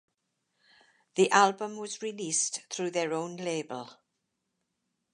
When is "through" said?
2.71-2.89